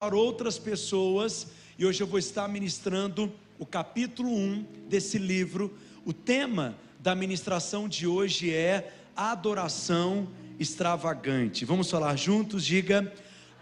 [0.00, 1.48] para outras pessoas
[1.78, 5.76] e hoje eu vou estar ministrando o capítulo 1 desse livro.
[6.06, 10.26] O tema da ministração de hoje é adoração
[10.58, 11.66] extravagante.
[11.66, 12.64] Vamos falar juntos?
[12.64, 13.12] Diga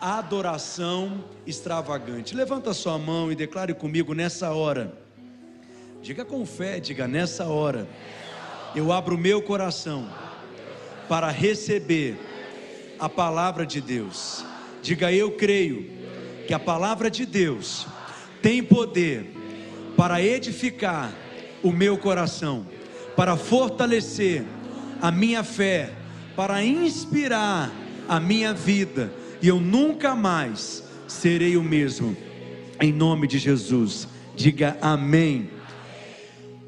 [0.01, 2.37] adoração extravagante.
[2.37, 4.97] Levanta sua mão e declare comigo nessa hora.
[6.01, 7.89] Diga com fé, diga nessa hora.
[8.77, 10.09] Eu abro o meu coração
[11.09, 12.17] para receber
[12.97, 14.45] a palavra de Deus.
[14.81, 15.98] Diga eu creio
[16.49, 17.87] que a palavra de Deus
[18.41, 19.35] tem poder
[19.95, 21.13] para edificar
[21.63, 22.67] o meu coração,
[23.15, 24.47] para fortalecer
[24.99, 25.93] a minha fé,
[26.35, 27.71] para inspirar
[28.09, 32.17] a minha vida, e eu nunca mais serei o mesmo.
[32.81, 35.51] Em nome de Jesus, diga amém.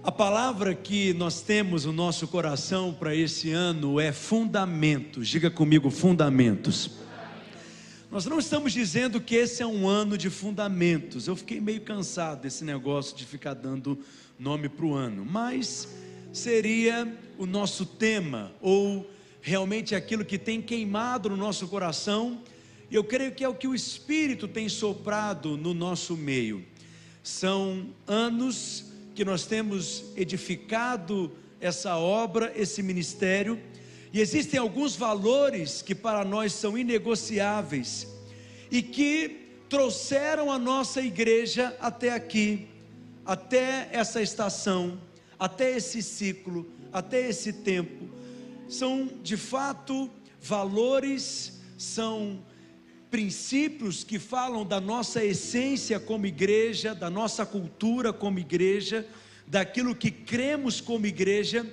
[0.05, 5.27] A palavra que nós temos no nosso coração para esse ano é fundamentos.
[5.27, 7.01] Diga comigo, fundamentos.
[8.11, 11.29] Nós não estamos dizendo que esse é um ano de fundamentos.
[11.29, 14.01] Eu fiquei meio cansado desse negócio de ficar dando
[14.37, 15.87] nome para o ano, mas
[16.33, 19.09] seria o nosso tema, ou
[19.41, 22.43] realmente aquilo que tem queimado no nosso coração,
[22.91, 26.65] e eu creio que é o que o Espírito tem soprado no nosso meio.
[27.23, 33.61] São anos que nós temos edificado essa obra, esse ministério,
[34.13, 38.07] e existem alguns valores que para nós são inegociáveis
[38.71, 42.67] e que trouxeram a nossa igreja até aqui,
[43.25, 45.01] até essa estação,
[45.39, 48.09] até esse ciclo, até esse tempo.
[48.69, 52.43] São de fato valores, são
[53.11, 59.07] princípios que falam da nossa essência como igreja, da nossa cultura como igreja,
[59.47, 61.67] daquilo que cremos como igreja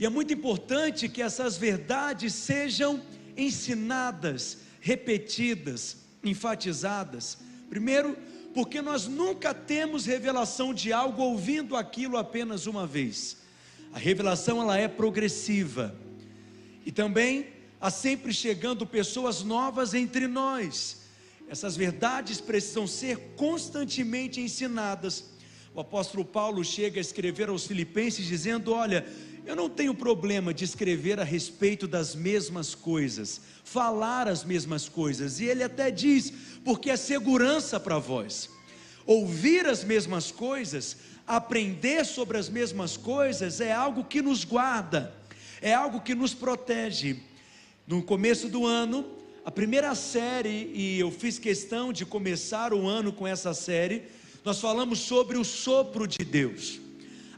[0.00, 3.02] e é muito importante que essas verdades sejam
[3.36, 7.36] ensinadas, repetidas, enfatizadas.
[7.68, 8.16] Primeiro,
[8.54, 13.36] porque nós nunca temos revelação de algo ouvindo aquilo apenas uma vez.
[13.92, 15.94] A revelação ela é progressiva.
[16.86, 21.02] E também há sempre chegando pessoas novas entre nós.
[21.46, 25.24] Essas verdades precisam ser constantemente ensinadas.
[25.74, 29.06] O apóstolo Paulo chega a escrever aos Filipenses dizendo: Olha,
[29.50, 35.40] eu não tenho problema de escrever a respeito das mesmas coisas, falar as mesmas coisas,
[35.40, 36.32] e ele até diz,
[36.64, 38.48] porque é segurança para vós.
[39.04, 45.12] Ouvir as mesmas coisas, aprender sobre as mesmas coisas é algo que nos guarda,
[45.60, 47.16] é algo que nos protege.
[47.88, 49.04] No começo do ano,
[49.44, 54.04] a primeira série, e eu fiz questão de começar o ano com essa série,
[54.44, 56.79] nós falamos sobre o sopro de Deus.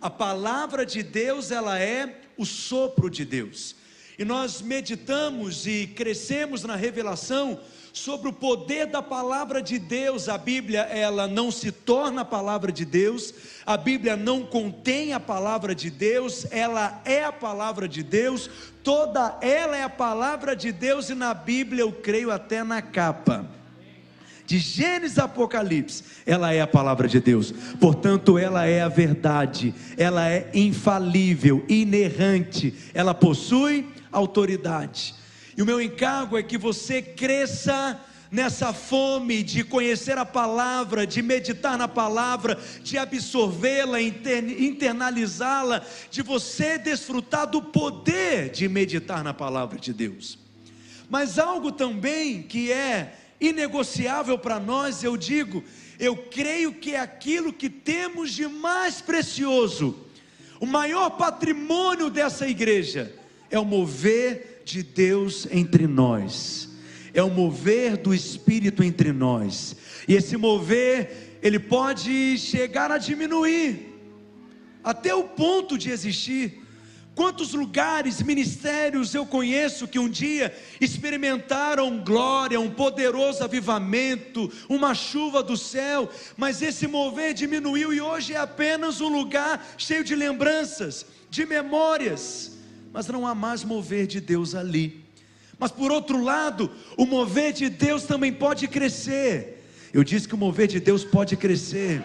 [0.02, 3.76] A palavra de Deus, ela é o sopro de Deus.
[4.18, 7.60] E nós meditamos e crescemos na revelação
[7.92, 10.28] sobre o poder da palavra de Deus.
[10.28, 13.32] A Bíblia, ela não se torna a palavra de Deus,
[13.64, 18.50] a Bíblia não contém a palavra de Deus, ela é a palavra de Deus,
[18.82, 23.61] toda ela é a palavra de Deus, e na Bíblia eu creio até na capa
[24.46, 27.52] de Gênesis a Apocalipse, ela é a palavra de Deus.
[27.80, 35.14] Portanto, ela é a verdade, ela é infalível, inerrante, ela possui autoridade.
[35.56, 38.00] E o meu encargo é que você cresça
[38.32, 46.78] nessa fome de conhecer a palavra, de meditar na palavra, de absorvê-la, internalizá-la, de você
[46.78, 50.38] desfrutar do poder de meditar na palavra de Deus.
[51.10, 55.64] Mas algo também que é inegociável para nós, eu digo,
[55.98, 59.96] eu creio que é aquilo que temos de mais precioso,
[60.60, 63.12] o maior patrimônio dessa igreja
[63.50, 66.68] é o mover de Deus entre nós,
[67.12, 69.76] é o mover do Espírito entre nós,
[70.06, 73.92] e esse mover, ele pode chegar a diminuir,
[74.84, 76.61] até o ponto de existir,
[77.14, 85.42] Quantos lugares, ministérios eu conheço que um dia experimentaram glória, um poderoso avivamento, uma chuva
[85.42, 91.04] do céu, mas esse mover diminuiu e hoje é apenas um lugar cheio de lembranças,
[91.28, 92.52] de memórias,
[92.94, 95.04] mas não há mais mover de Deus ali.
[95.58, 99.62] Mas por outro lado, o mover de Deus também pode crescer.
[99.92, 102.02] Eu disse que o mover de Deus pode crescer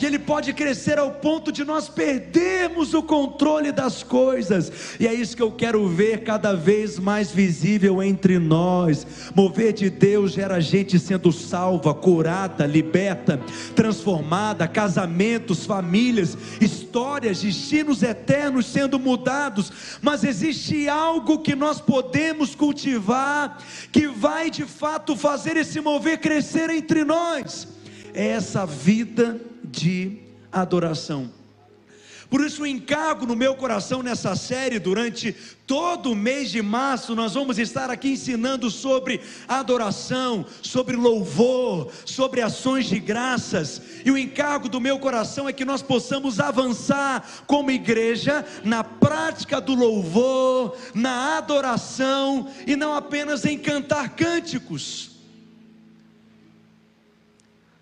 [0.00, 5.12] que ele pode crescer ao ponto de nós perdermos o controle das coisas, e é
[5.12, 9.06] isso que eu quero ver cada vez mais visível entre nós.
[9.34, 13.38] Mover de Deus gera gente sendo salva, curada, liberta,
[13.76, 19.70] transformada, casamentos, famílias, histórias, destinos eternos sendo mudados,
[20.00, 23.58] mas existe algo que nós podemos cultivar
[23.92, 27.68] que vai de fato fazer esse mover crescer entre nós.
[28.14, 30.18] É essa vida de
[30.52, 31.30] adoração.
[32.30, 35.34] Por isso, o encargo no meu coração nessa série, durante
[35.66, 42.40] todo o mês de março, nós vamos estar aqui ensinando sobre adoração, sobre louvor, sobre
[42.40, 43.82] ações de graças.
[44.04, 49.60] E o encargo do meu coração é que nós possamos avançar como igreja na prática
[49.60, 55.09] do louvor, na adoração e não apenas em cantar cânticos.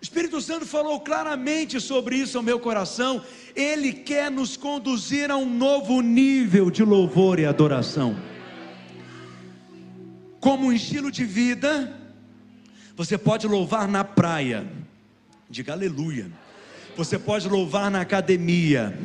[0.09, 3.23] Espírito Santo falou claramente sobre isso ao meu coração.
[3.55, 8.19] Ele quer nos conduzir a um novo nível de louvor e adoração.
[10.39, 11.95] Como um estilo de vida,
[12.95, 14.67] você pode louvar na praia,
[15.47, 16.31] diga aleluia.
[16.97, 18.97] Você pode louvar na academia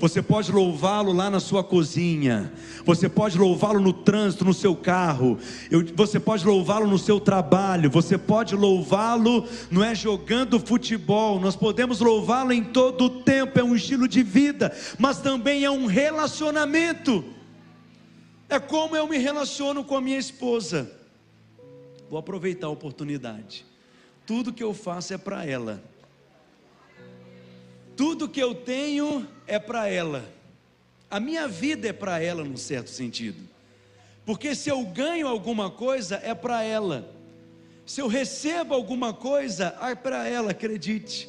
[0.00, 2.50] você pode louvá-lo lá na sua cozinha.
[2.86, 5.38] Você pode louvá-lo no trânsito, no seu carro.
[5.70, 7.90] Eu, você pode louvá-lo no seu trabalho.
[7.90, 11.38] Você pode louvá-lo, não é jogando futebol.
[11.38, 13.60] Nós podemos louvá-lo em todo o tempo.
[13.60, 17.22] É um estilo de vida, mas também é um relacionamento.
[18.48, 20.90] É como eu me relaciono com a minha esposa.
[22.08, 23.66] Vou aproveitar a oportunidade.
[24.24, 25.89] Tudo que eu faço é para ela.
[28.00, 30.24] Tudo que eu tenho é para ela.
[31.10, 33.46] A minha vida é para ela, num certo sentido.
[34.24, 37.14] Porque se eu ganho alguma coisa, é para ela.
[37.84, 41.28] Se eu recebo alguma coisa, é para ela, acredite.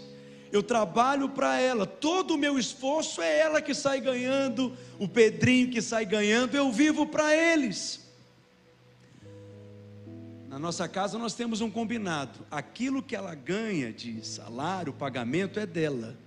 [0.50, 5.69] Eu trabalho para ela, todo o meu esforço é ela que sai ganhando, o Pedrinho
[5.69, 8.09] que sai ganhando, eu vivo para eles.
[10.47, 15.65] Na nossa casa nós temos um combinado: aquilo que ela ganha de salário, pagamento é
[15.65, 16.18] dela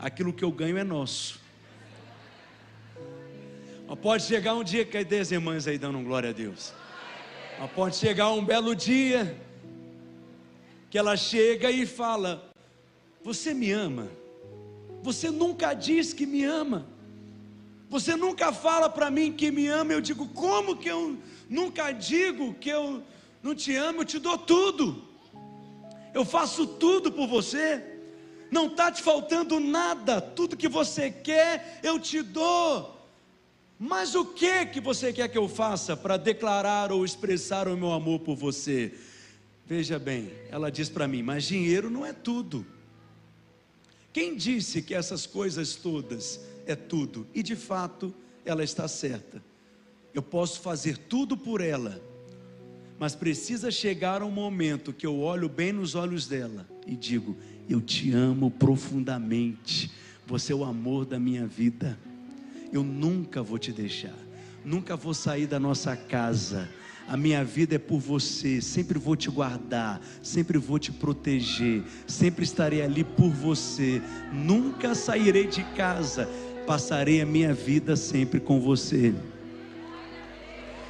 [0.00, 1.38] aquilo que eu ganho é nosso.
[3.86, 6.72] Mas pode chegar um dia, cadê as irmãs aí dando glória a Deus?
[7.58, 9.36] Mas pode chegar um belo dia,
[10.88, 12.50] que ela chega e fala:
[13.22, 14.08] Você me ama?
[15.02, 16.86] Você nunca diz que me ama.
[17.88, 19.92] Você nunca fala para mim que me ama.
[19.92, 21.18] Eu digo: Como que eu
[21.48, 23.02] nunca digo que eu
[23.42, 24.02] não te amo?
[24.02, 25.04] Eu te dou tudo.
[26.14, 27.89] Eu faço tudo por você
[28.50, 32.98] não está te faltando nada, tudo que você quer eu te dou.
[33.78, 37.92] Mas o que que você quer que eu faça para declarar ou expressar o meu
[37.92, 38.92] amor por você?
[39.64, 42.66] Veja bem, ela diz para mim: mas dinheiro não é tudo.
[44.12, 47.26] Quem disse que essas coisas todas é tudo?
[47.32, 48.12] E de fato,
[48.44, 49.42] ela está certa.
[50.12, 52.02] Eu posso fazer tudo por ela,
[52.98, 57.36] mas precisa chegar um momento que eu olho bem nos olhos dela e digo:
[57.72, 59.90] eu te amo profundamente.
[60.26, 61.98] Você é o amor da minha vida.
[62.72, 64.14] Eu nunca vou te deixar.
[64.64, 66.68] Nunca vou sair da nossa casa.
[67.08, 68.60] A minha vida é por você.
[68.60, 70.00] Sempre vou te guardar.
[70.22, 71.82] Sempre vou te proteger.
[72.06, 74.00] Sempre estarei ali por você.
[74.32, 76.28] Nunca sairei de casa.
[76.66, 79.14] Passarei a minha vida sempre com você.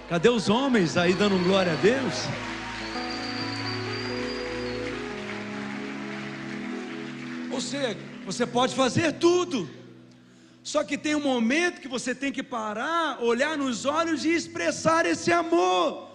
[0.09, 2.27] Cadê os homens aí dando glória a Deus?
[7.61, 9.69] Você, você pode fazer tudo.
[10.63, 15.07] Só que tem um momento que você tem que parar, olhar nos olhos e expressar
[15.07, 16.11] esse amor.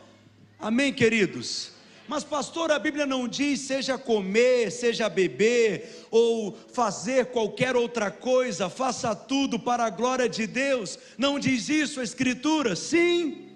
[0.60, 1.72] Amém, queridos?
[2.08, 8.70] Mas, pastor, a Bíblia não diz seja comer, seja beber ou fazer qualquer outra coisa,
[8.70, 11.00] faça tudo para a glória de Deus.
[11.18, 12.76] Não diz isso a Escritura?
[12.76, 13.50] Sim,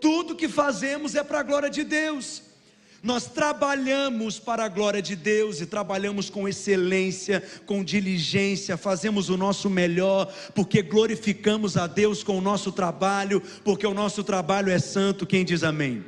[0.00, 2.43] tudo que fazemos é para a glória de Deus.
[3.04, 9.36] Nós trabalhamos para a glória de Deus e trabalhamos com excelência, com diligência, fazemos o
[9.36, 14.78] nosso melhor, porque glorificamos a Deus com o nosso trabalho, porque o nosso trabalho é
[14.78, 15.26] santo.
[15.26, 16.02] Quem diz amém?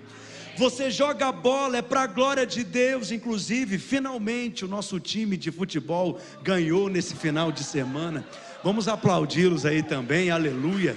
[0.57, 3.11] Você joga a bola, é para a glória de Deus.
[3.11, 8.26] Inclusive, finalmente o nosso time de futebol ganhou nesse final de semana.
[8.65, 10.97] Vamos aplaudi-los aí também, aleluia.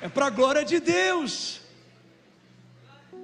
[0.00, 1.62] É para a glória de Deus.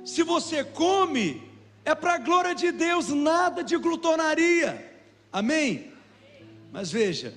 [0.04, 1.42] Se você come,
[1.84, 5.02] é para a glória de Deus, nada de glutonaria.
[5.32, 5.92] Amém?
[6.72, 7.34] Mas veja,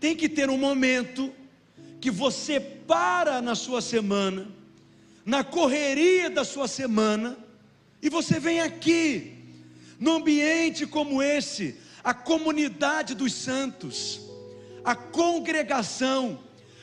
[0.00, 1.32] tem que ter um momento
[2.00, 4.48] que você para na sua semana,
[5.24, 7.36] na correria da sua semana,
[8.00, 9.36] e você vem aqui,
[9.98, 14.20] num ambiente como esse, a comunidade dos santos,
[14.84, 16.38] a congregação,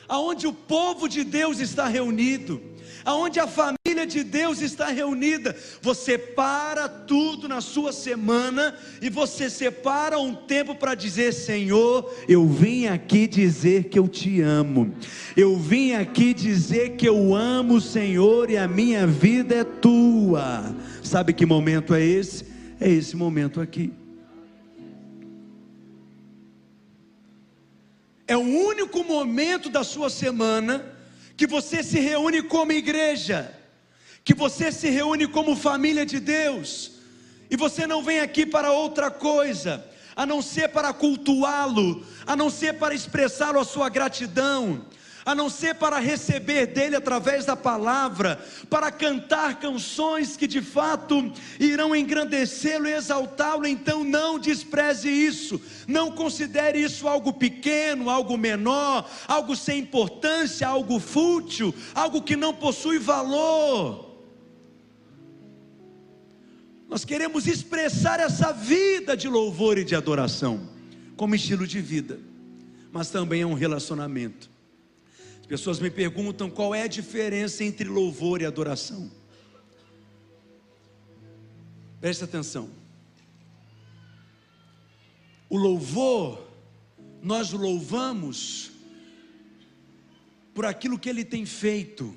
[0.06, 2.62] aonde o povo de Deus está reunido,
[3.06, 9.48] aonde a família de Deus está reunida, você para tudo na sua semana e você
[9.48, 14.92] separa um tempo para dizer: Senhor, eu vim aqui dizer que eu te amo,
[15.36, 20.74] eu vim aqui dizer que eu amo o Senhor e a minha vida é tua.
[21.02, 22.44] Sabe que momento é esse?
[22.80, 23.92] É esse momento aqui.
[28.28, 30.95] É o único momento da sua semana
[31.36, 33.52] que você se reúne como igreja,
[34.24, 36.92] que você se reúne como família de Deus,
[37.50, 39.84] e você não vem aqui para outra coisa,
[40.16, 44.84] a não ser para cultuá-lo, a não ser para expressá-lo a sua gratidão,
[45.26, 48.40] a não ser para receber dele através da palavra,
[48.70, 53.66] para cantar canções que de fato irão engrandecê-lo e exaltá-lo.
[53.66, 61.00] Então não despreze isso, não considere isso algo pequeno, algo menor, algo sem importância, algo
[61.00, 64.06] fútil, algo que não possui valor.
[66.88, 70.68] Nós queremos expressar essa vida de louvor e de adoração
[71.16, 72.20] como estilo de vida,
[72.92, 74.54] mas também é um relacionamento.
[75.46, 79.08] As pessoas me perguntam qual é a diferença entre louvor e adoração.
[82.00, 82.68] Preste atenção.
[85.48, 86.48] O louvor,
[87.22, 88.72] nós louvamos
[90.52, 92.12] por aquilo que ele tem feito,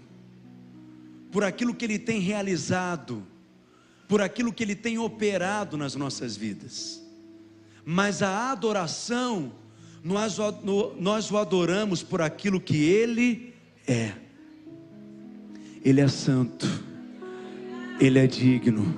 [1.32, 3.24] por aquilo que ele tem realizado,
[4.08, 7.00] por aquilo que ele tem operado nas nossas vidas.
[7.86, 9.54] Mas a adoração
[10.04, 10.38] nós,
[11.00, 13.54] nós o adoramos por aquilo que Ele
[13.88, 14.12] é.
[15.84, 16.68] Ele é santo,
[18.00, 18.94] Ele é digno,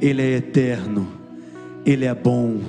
[0.00, 1.08] Ele é eterno,
[1.84, 2.60] Ele é bom.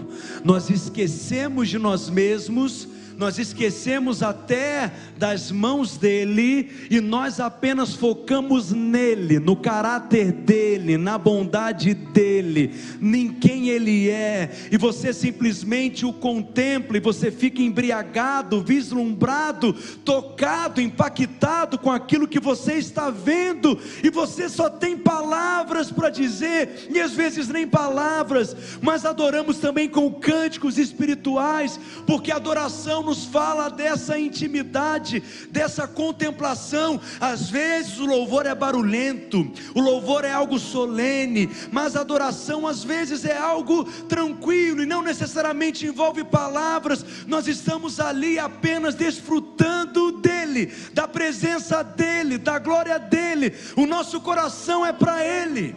[0.44, 2.88] Nós esquecemos de nós mesmos
[3.20, 11.18] nós esquecemos até das mãos dele e nós apenas focamos nele, no caráter dele, na
[11.18, 18.62] bondade dele, em quem ele é, e você simplesmente o contempla e você fica embriagado,
[18.62, 19.74] vislumbrado,
[20.06, 26.88] tocado, impactado com aquilo que você está vendo, e você só tem palavras para dizer,
[26.90, 33.70] e às vezes nem palavras, mas adoramos também com cânticos espirituais, porque adoração nos fala
[33.70, 37.02] dessa intimidade, dessa contemplação.
[37.20, 42.84] Às vezes o louvor é barulhento, o louvor é algo solene, mas a adoração às
[42.84, 47.04] vezes é algo tranquilo e não necessariamente envolve palavras.
[47.26, 53.54] Nós estamos ali apenas desfrutando dele, da presença dele, da glória dele.
[53.76, 55.76] O nosso coração é para ele.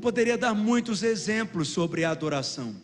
[0.00, 2.74] Poderia dar muitos exemplos sobre a adoração.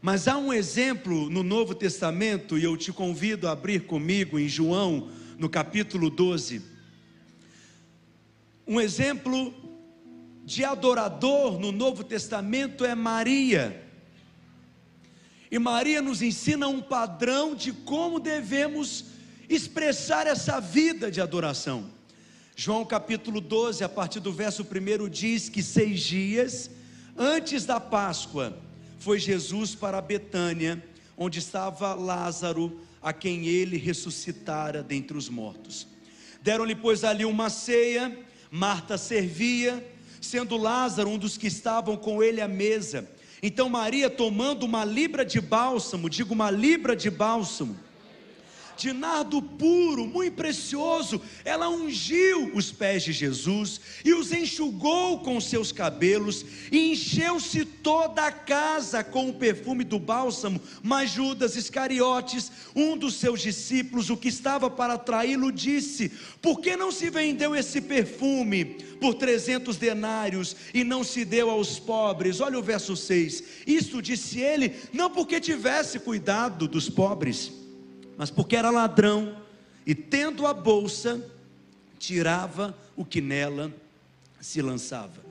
[0.00, 4.48] Mas há um exemplo no Novo Testamento, e eu te convido a abrir comigo em
[4.48, 6.62] João, no capítulo 12.
[8.66, 9.52] Um exemplo
[10.44, 13.84] de adorador no Novo Testamento é Maria.
[15.50, 19.06] E Maria nos ensina um padrão de como devemos
[19.48, 21.90] expressar essa vida de adoração.
[22.54, 26.70] João capítulo 12, a partir do verso 1, diz que seis dias
[27.16, 28.56] antes da Páscoa,
[28.98, 30.82] foi Jesus para Betânia,
[31.16, 35.86] onde estava Lázaro, a quem ele ressuscitara dentre os mortos.
[36.42, 38.16] Deram-lhe, pois, ali uma ceia,
[38.50, 39.84] Marta servia,
[40.20, 43.08] sendo Lázaro um dos que estavam com ele à mesa.
[43.42, 47.76] Então Maria, tomando uma libra de bálsamo, digo uma libra de bálsamo,
[48.78, 55.40] de nardo puro, muito precioso, ela ungiu os pés de Jesus e os enxugou com
[55.40, 60.60] seus cabelos, e encheu-se toda a casa com o perfume do bálsamo.
[60.82, 66.76] Mas Judas Iscariotes, um dos seus discípulos, o que estava para traí-lo, disse: Por que
[66.76, 68.64] não se vendeu esse perfume
[69.00, 72.40] por trezentos denários e não se deu aos pobres?
[72.40, 73.42] Olha o verso 6.
[73.66, 77.57] Isto disse ele, não porque tivesse cuidado dos pobres
[78.18, 79.34] mas porque era ladrão
[79.86, 81.24] e tendo a bolsa,
[82.00, 83.72] tirava o que nela
[84.40, 85.24] se lançava.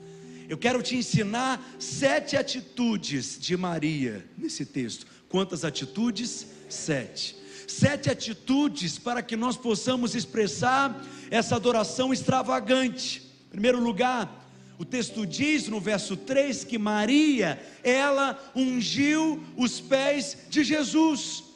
[0.48, 5.06] Eu quero te ensinar sete atitudes de Maria nesse texto.
[5.28, 6.46] Quantas atitudes?
[6.70, 7.36] Sete.
[7.68, 13.22] Sete atitudes para que nós possamos expressar essa adoração extravagante.
[13.48, 20.38] Em primeiro lugar, o texto diz no verso 3 que Maria, ela ungiu os pés
[20.48, 21.47] de Jesus.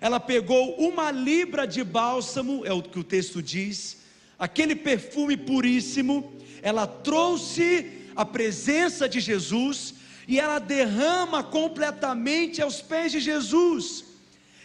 [0.00, 3.98] Ela pegou uma libra de bálsamo, é o que o texto diz,
[4.38, 9.94] aquele perfume puríssimo, ela trouxe a presença de Jesus
[10.26, 14.04] e ela derrama completamente aos pés de Jesus.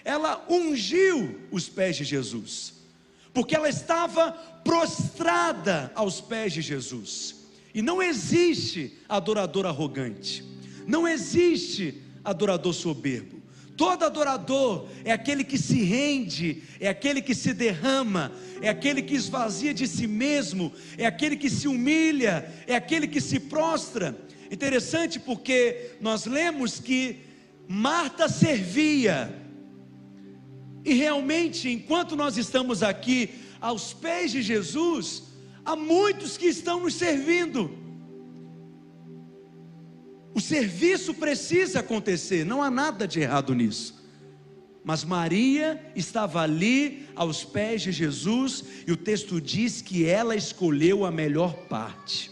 [0.03, 2.73] Ela ungiu os pés de Jesus,
[3.33, 4.31] porque ela estava
[4.63, 7.35] prostrada aos pés de Jesus.
[7.73, 10.43] E não existe adorador arrogante,
[10.85, 13.42] não existe adorador soberbo.
[13.75, 19.15] Todo adorador é aquele que se rende, é aquele que se derrama, é aquele que
[19.15, 24.15] esvazia de si mesmo, é aquele que se humilha, é aquele que se prostra.
[24.51, 27.17] Interessante porque nós lemos que
[27.67, 29.33] Marta servia,
[30.85, 35.23] e realmente, enquanto nós estamos aqui aos pés de Jesus,
[35.65, 37.82] há muitos que estão nos servindo.
[40.33, 44.01] O serviço precisa acontecer, não há nada de errado nisso.
[44.83, 51.05] Mas Maria estava ali aos pés de Jesus, e o texto diz que ela escolheu
[51.05, 52.31] a melhor parte.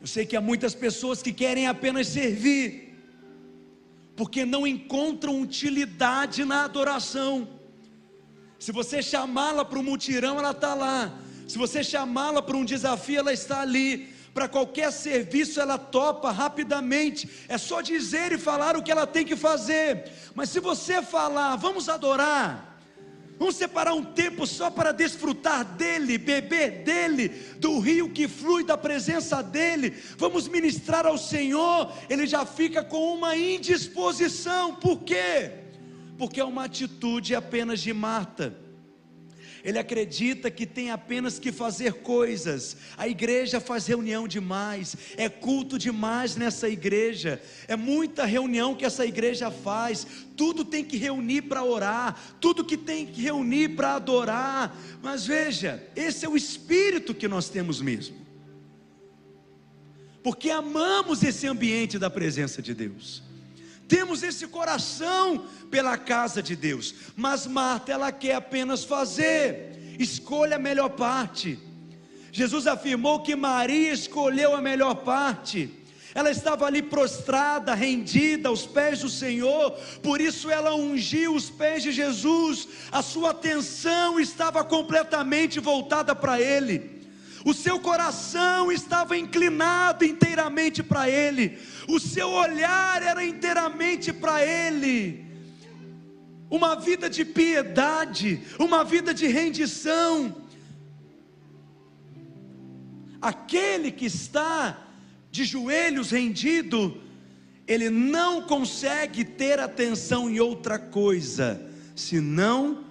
[0.00, 2.94] Eu sei que há muitas pessoas que querem apenas servir,
[4.14, 7.48] porque não encontram utilidade na adoração.
[8.58, 11.18] Se você chamá-la para um mutirão, ela está lá.
[11.46, 17.26] Se você chamá-la para um desafio, ela está ali para qualquer serviço ela topa rapidamente,
[17.48, 20.12] é só dizer e falar o que ela tem que fazer.
[20.34, 22.78] Mas se você falar, vamos adorar,
[23.38, 28.76] vamos separar um tempo só para desfrutar dele, beber dele, do rio que flui da
[28.76, 35.50] presença dele, vamos ministrar ao Senhor, ele já fica com uma indisposição, por quê?
[36.18, 38.65] Porque é uma atitude apenas de Marta
[39.66, 42.76] ele acredita que tem apenas que fazer coisas.
[42.96, 49.04] A igreja faz reunião demais, é culto demais nessa igreja, é muita reunião que essa
[49.04, 50.06] igreja faz.
[50.36, 54.80] Tudo tem que reunir para orar, tudo que tem que reunir para adorar.
[55.02, 58.24] Mas veja, esse é o espírito que nós temos mesmo.
[60.22, 63.26] Porque amamos esse ambiente da presença de Deus
[63.88, 70.58] temos esse coração pela casa de Deus, mas Marta, ela quer apenas fazer, escolha a
[70.58, 71.58] melhor parte.
[72.32, 75.70] Jesus afirmou que Maria escolheu a melhor parte.
[76.14, 81.82] Ela estava ali prostrada, rendida aos pés do Senhor, por isso ela ungiu os pés
[81.82, 86.95] de Jesus, a sua atenção estava completamente voltada para Ele
[87.46, 95.24] o seu coração estava inclinado inteiramente para Ele, o seu olhar era inteiramente para Ele.
[96.50, 100.34] Uma vida de piedade, uma vida de rendição.
[103.22, 104.84] Aquele que está
[105.30, 107.00] de joelhos rendido,
[107.64, 112.84] ele não consegue ter atenção em outra coisa, senão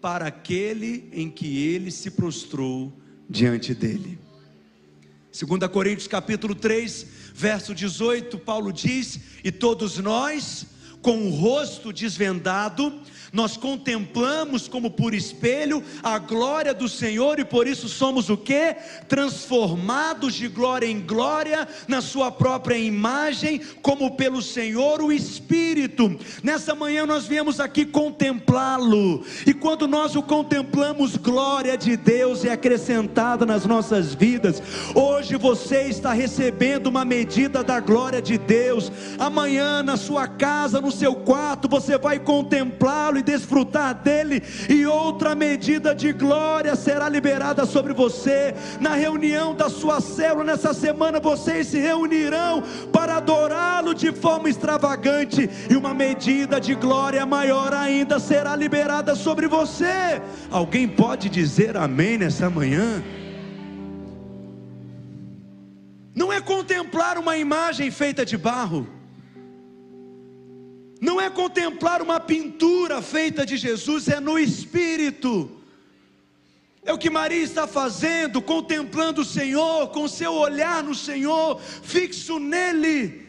[0.00, 2.90] para aquele em que ele se prostrou
[3.28, 4.18] diante dele.
[5.32, 10.66] 2 Coríntios capítulo 3, verso 18, Paulo diz: "E todos nós,
[11.02, 13.00] com o rosto desvendado,
[13.32, 18.74] nós contemplamos como por espelho a glória do Senhor e por isso somos o que?
[19.08, 26.18] Transformados de glória em glória na Sua própria imagem, como pelo Senhor o Espírito.
[26.42, 32.52] Nessa manhã nós viemos aqui contemplá-lo, e quando nós o contemplamos, glória de Deus é
[32.52, 34.62] acrescentada nas nossas vidas.
[34.94, 40.90] Hoje você está recebendo uma medida da glória de Deus, amanhã na sua casa, no
[40.90, 47.66] seu quarto, você vai contemplá-lo e desfrutar dele, e outra medida de glória será liberada
[47.66, 48.54] sobre você.
[48.80, 55.48] Na reunião da sua célula, nessa semana, vocês se reunirão para adorá-lo de forma extravagante,
[55.70, 60.22] e uma medida de glória maior ainda será liberada sobre você.
[60.50, 63.02] Alguém pode dizer amém nessa manhã?
[66.14, 68.97] Não é contemplar uma imagem feita de barro
[71.00, 75.50] não é contemplar uma pintura feita de Jesus, é no espírito.
[76.84, 82.38] É o que Maria está fazendo, contemplando o Senhor, com seu olhar no Senhor, fixo
[82.38, 83.26] nele.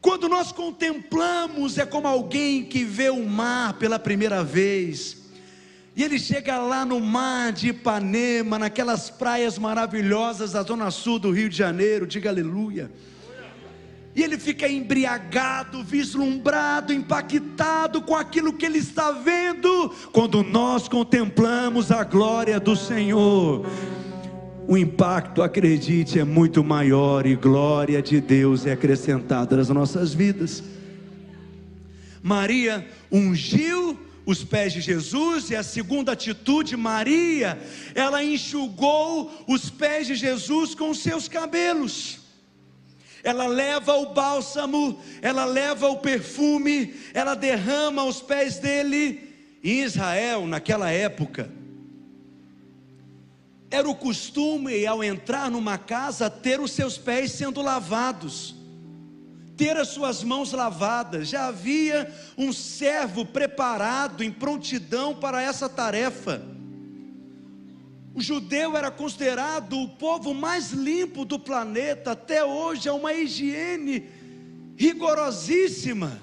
[0.00, 5.16] Quando nós contemplamos, é como alguém que vê o mar pela primeira vez.
[5.94, 11.30] E ele chega lá no mar de Ipanema, naquelas praias maravilhosas da zona sul do
[11.30, 12.90] Rio de Janeiro, diga aleluia
[14.16, 21.90] e ele fica embriagado, vislumbrado, impactado com aquilo que ele está vendo, quando nós contemplamos
[21.90, 23.66] a glória do Senhor.
[24.66, 30.64] O impacto, acredite, é muito maior e glória de Deus é acrescentada nas nossas vidas.
[32.22, 37.60] Maria ungiu os pés de Jesus, e a segunda atitude, Maria,
[37.94, 42.25] ela enxugou os pés de Jesus com seus cabelos.
[43.26, 49.20] Ela leva o bálsamo, ela leva o perfume, ela derrama aos pés dele.
[49.64, 51.50] Em Israel, naquela época,
[53.68, 58.54] era o costume, ao entrar numa casa, ter os seus pés sendo lavados
[59.56, 61.28] ter as suas mãos lavadas.
[61.28, 66.42] Já havia um servo preparado em prontidão para essa tarefa.
[68.16, 74.08] O judeu era considerado o povo mais limpo do planeta, até hoje é uma higiene
[74.76, 76.20] rigorosíssima,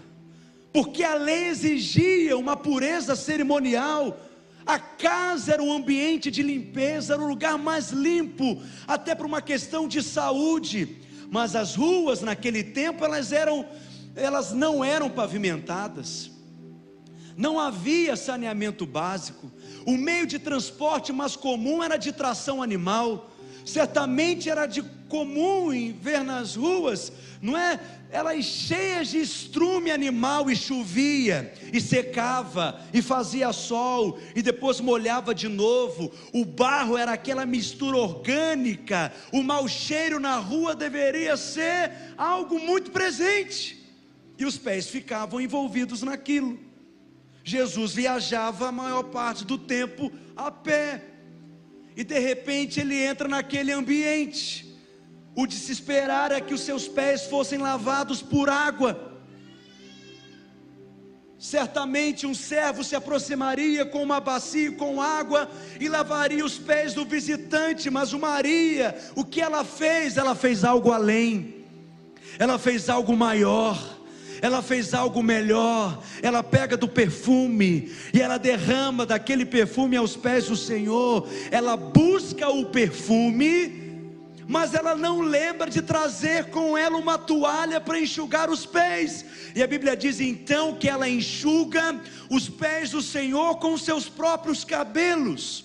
[0.73, 4.19] porque a lei exigia uma pureza cerimonial.
[4.65, 9.41] A casa era um ambiente de limpeza, era o lugar mais limpo, até por uma
[9.41, 11.03] questão de saúde
[11.34, 13.65] mas as ruas naquele tempo elas eram
[14.15, 16.29] elas não eram pavimentadas.
[17.36, 19.51] Não havia saneamento básico.
[19.86, 23.30] O meio de transporte mais comum era de tração animal.
[23.65, 27.80] Certamente era de comum ver nas ruas, não é?
[28.12, 35.34] Elas cheias de estrume animal e chovia, e secava, e fazia sol, e depois molhava
[35.34, 36.12] de novo.
[36.34, 39.13] O barro era aquela mistura orgânica.
[39.32, 43.84] O mau cheiro na rua deveria ser algo muito presente,
[44.38, 46.60] e os pés ficavam envolvidos naquilo.
[47.43, 51.03] Jesus viajava a maior parte do tempo a pé,
[51.95, 54.73] e de repente ele entra naquele ambiente.
[55.36, 59.12] O de se esperar é que os seus pés fossem lavados por água.
[61.38, 67.03] Certamente um servo se aproximaria com uma bacia com água e lavaria os pés do
[67.03, 70.15] visitante, mas o Maria, o que ela fez?
[70.15, 71.65] Ela fez algo além,
[72.39, 73.92] ela fez algo maior
[74.43, 76.03] ela fez algo melhor.
[76.21, 81.29] Ela pega do perfume e ela derrama daquele perfume aos pés do Senhor.
[81.49, 83.82] Ela busca o perfume
[84.45, 89.23] mas ela não lembra de trazer com ela uma toalha para enxugar os pés.
[89.56, 91.97] E a Bíblia diz então que ela enxuga
[92.29, 95.63] os pés do Senhor com seus próprios cabelos.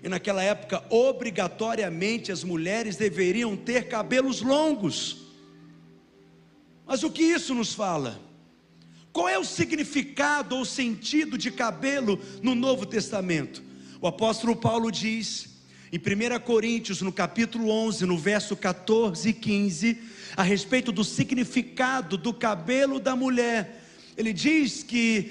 [0.00, 5.27] E naquela época, obrigatoriamente, as mulheres deveriam ter cabelos longos.
[6.88, 8.18] Mas o que isso nos fala?
[9.12, 13.62] Qual é o significado ou sentido de cabelo no Novo Testamento?
[14.00, 15.50] O apóstolo Paulo diz,
[15.92, 19.98] em 1 Coríntios, no capítulo 11, no verso 14 e 15,
[20.34, 23.84] a respeito do significado do cabelo da mulher,
[24.16, 25.30] ele diz que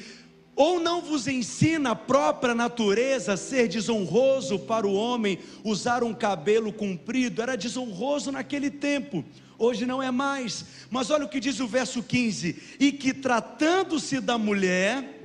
[0.55, 6.13] ou não vos ensina a própria natureza a ser desonroso para o homem usar um
[6.13, 9.25] cabelo comprido, era desonroso naquele tempo
[9.57, 10.65] hoje não é mais.
[10.89, 15.17] Mas olha o que diz o verso 15: e que tratando-se da mulher,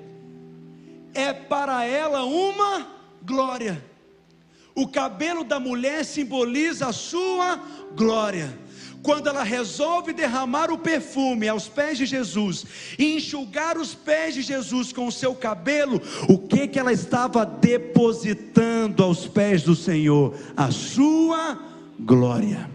[1.14, 2.86] é para ela uma
[3.22, 3.84] glória.
[4.74, 7.60] O cabelo da mulher simboliza a sua
[7.94, 8.58] glória.
[9.02, 12.64] Quando ela resolve derramar o perfume aos pés de Jesus
[12.96, 17.44] e enxugar os pés de Jesus com o seu cabelo, o que que ela estava
[17.44, 20.38] depositando aos pés do Senhor?
[20.56, 21.58] A sua
[21.98, 22.70] glória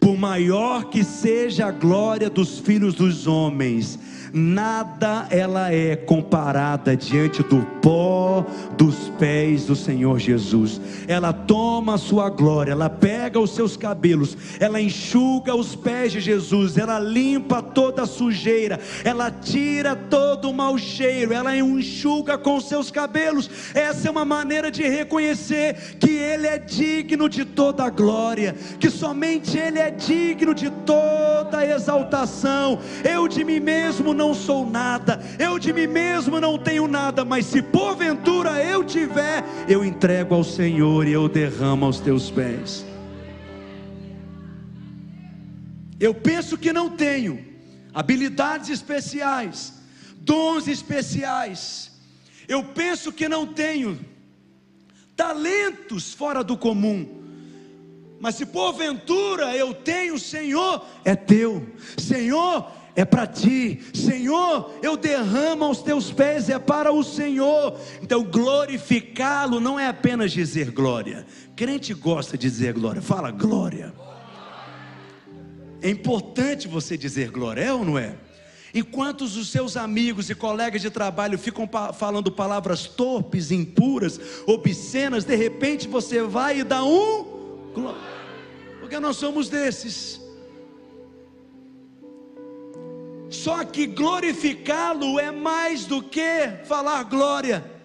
[0.00, 3.98] por maior que seja a glória dos filhos dos homens,
[4.32, 8.44] nada ela é comparada diante do pó
[8.76, 10.80] dos pés do Senhor Jesus.
[11.06, 16.20] Ela toma a sua glória, ela pega os seus cabelos, ela enxuga os pés de
[16.20, 22.60] Jesus, ela limpa toda a sujeira, ela tira todo o mau cheiro, ela enxuga com
[22.60, 23.50] seus cabelos.
[23.74, 28.90] Essa é uma maneira de reconhecer que Ele é digno de toda a glória, que
[28.90, 32.78] somente Ele é digno de toda a exaltação.
[33.04, 37.46] Eu de mim mesmo não sou nada, eu de mim mesmo não tenho nada, mas
[37.46, 42.84] se porventura eu tiver, eu entrego ao Senhor e eu derramo aos teus pés.
[45.98, 47.44] Eu penso que não tenho
[47.94, 49.72] habilidades especiais,
[50.18, 51.90] dons especiais.
[52.46, 53.98] Eu penso que não tenho
[55.16, 57.18] talentos fora do comum.
[58.20, 61.66] Mas se porventura eu tenho, Senhor, é teu.
[61.96, 67.78] Senhor, é para ti, Senhor, eu derramo aos teus pés, é para o Senhor.
[68.02, 73.94] Então, glorificá-lo não é apenas dizer glória, crente gosta de dizer glória, fala glória.
[75.80, 78.16] É importante você dizer glória, é ou não é?
[78.74, 85.36] Enquanto os seus amigos e colegas de trabalho ficam falando palavras torpes, impuras, obscenas, de
[85.36, 88.00] repente você vai e dá um glória,
[88.80, 90.20] porque nós somos desses
[93.38, 97.78] Só que glorificá-lo é mais do que falar glória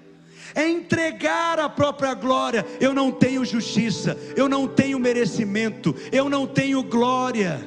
[0.55, 2.65] é entregar a própria glória.
[2.79, 7.59] Eu não tenho justiça, eu não tenho merecimento, eu não tenho glória.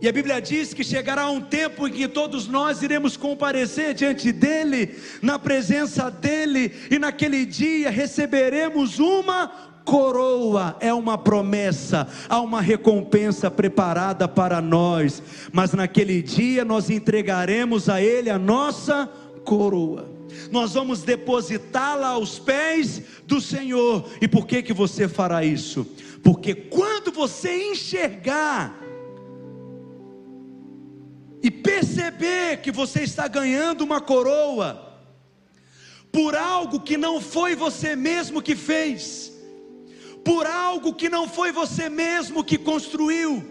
[0.00, 4.30] E a Bíblia diz que chegará um tempo em que todos nós iremos comparecer diante
[4.30, 12.60] dEle, na presença dEle, e naquele dia receberemos uma coroa, é uma promessa, há uma
[12.60, 15.22] recompensa preparada para nós,
[15.52, 19.08] mas naquele dia nós entregaremos a Ele a nossa
[19.44, 20.16] coroa
[20.50, 24.08] nós vamos depositá-la aos pés do Senhor.
[24.20, 25.86] E por que que você fará isso?
[26.22, 28.78] Porque quando você enxergar
[31.42, 34.82] e perceber que você está ganhando uma coroa
[36.10, 39.32] por algo que não foi você mesmo que fez,
[40.26, 43.44] por algo que não foi você mesmo que construiu,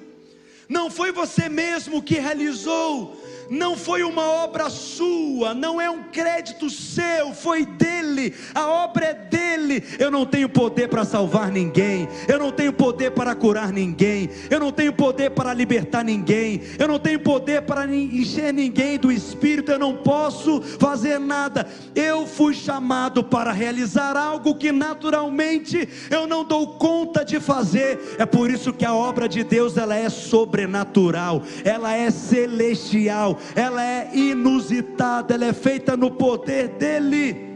[0.67, 6.69] não foi você mesmo que realizou, não foi uma obra sua, não é um crédito
[6.69, 9.83] seu, foi dele, a obra é dele.
[9.99, 14.59] Eu não tenho poder para salvar ninguém, eu não tenho poder para curar ninguém, eu
[14.59, 19.71] não tenho poder para libertar ninguém, eu não tenho poder para encher ninguém do espírito,
[19.71, 21.67] eu não posso fazer nada.
[21.93, 28.15] Eu fui chamado para realizar algo que naturalmente eu não dou conta de fazer.
[28.17, 33.83] É por isso que a obra de Deus ela é sobrenatural, ela é celestial ela
[33.83, 37.54] é inusitada, ela é feita no poder dEle.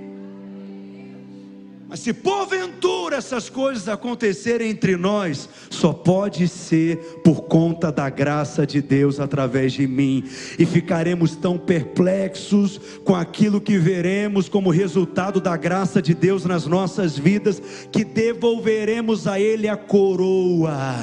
[1.89, 8.63] Mas se porventura essas coisas acontecerem entre nós, só pode ser por conta da graça
[8.63, 10.23] de Deus através de mim,
[10.59, 16.67] e ficaremos tão perplexos com aquilo que veremos como resultado da graça de Deus nas
[16.67, 17.59] nossas vidas,
[17.91, 20.95] que devolveremos a Ele a coroa,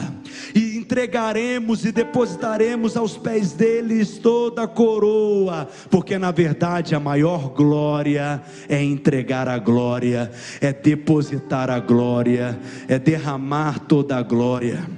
[0.55, 7.49] e entregaremos e depositaremos aos pés deles toda a coroa, porque na verdade a maior
[7.49, 12.59] glória é entregar a glória, é depositar a glória,
[12.89, 14.89] é derramar toda a glória.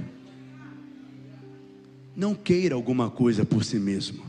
[2.15, 4.25] Não queira alguma coisa por si mesmo.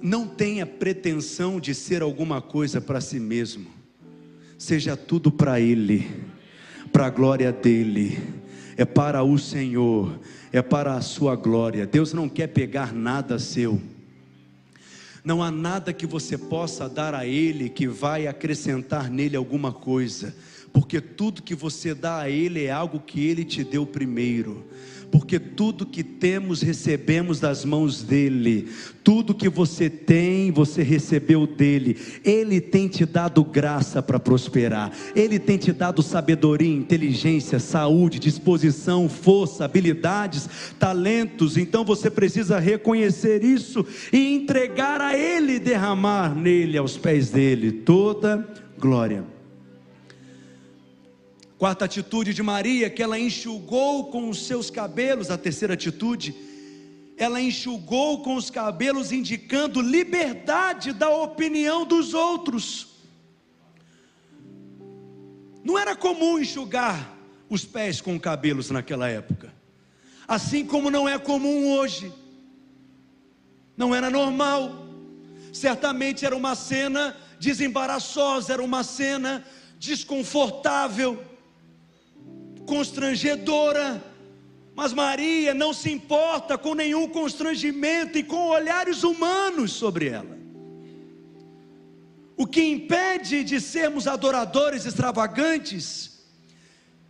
[0.00, 3.66] Não tenha pretensão de ser alguma coisa para si mesmo.
[4.58, 6.08] Seja tudo para Ele,
[6.92, 8.18] para a glória dEle,
[8.76, 10.18] é para o Senhor,
[10.52, 11.86] é para a sua glória.
[11.86, 13.80] Deus não quer pegar nada seu.
[15.24, 20.34] Não há nada que você possa dar a Ele que vai acrescentar nele alguma coisa,
[20.72, 24.66] porque tudo que você dá a Ele é algo que Ele te deu primeiro
[25.12, 28.66] porque tudo que temos recebemos das mãos dele,
[29.04, 35.38] tudo que você tem, você recebeu dele, ele tem te dado graça para prosperar, ele
[35.38, 40.48] tem te dado sabedoria, inteligência, saúde, disposição, força, habilidades,
[40.78, 47.70] talentos, então você precisa reconhecer isso e entregar a ele, derramar nele, aos pés dele,
[47.70, 48.48] toda
[48.78, 49.31] glória.
[51.62, 55.30] Quarta atitude de Maria, que ela enxugou com os seus cabelos.
[55.30, 56.34] A terceira atitude,
[57.16, 62.88] ela enxugou com os cabelos, indicando liberdade da opinião dos outros.
[65.62, 67.16] Não era comum enxugar
[67.48, 69.54] os pés com cabelos naquela época,
[70.26, 72.12] assim como não é comum hoje.
[73.76, 74.84] Não era normal.
[75.52, 79.46] Certamente era uma cena desembaraçosa, era uma cena
[79.78, 81.30] desconfortável
[82.66, 84.02] constrangedora.
[84.74, 90.38] Mas Maria não se importa com nenhum constrangimento e com olhares humanos sobre ela.
[92.36, 96.12] O que impede de sermos adoradores extravagantes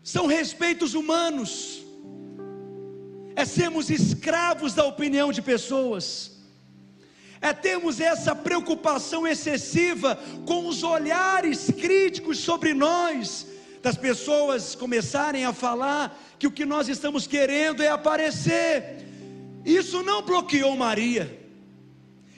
[0.03, 1.83] são respeitos humanos,
[3.37, 6.33] é sermos escravos da opinião de pessoas,
[7.41, 13.47] é termos essa preocupação excessiva com os olhares críticos sobre nós,
[13.83, 19.05] das pessoas começarem a falar que o que nós estamos querendo é aparecer.
[19.65, 21.39] Isso não bloqueou Maria,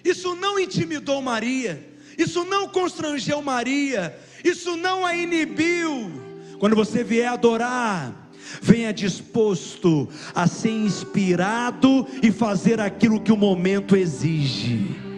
[0.04, 1.86] isso não intimidou Maria,
[2.18, 6.10] isso não constrangeu Maria, isso não a inibiu.
[6.58, 8.30] Quando você vier adorar,
[8.60, 15.13] venha disposto a ser inspirado e fazer aquilo que o momento exige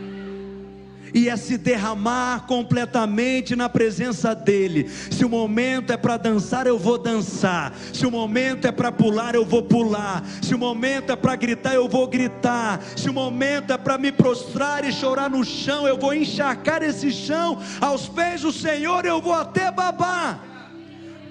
[1.15, 4.89] e é se derramar completamente na presença dEle.
[4.89, 7.73] Se o momento é para dançar, eu vou dançar.
[7.93, 10.25] Se o momento é para pular, eu vou pular.
[10.43, 12.81] Se o momento é para gritar, eu vou gritar.
[12.97, 17.11] Se o momento é para me prostrar e chorar no chão, eu vou encharcar esse
[17.11, 20.56] chão aos pés do Senhor, eu vou até babar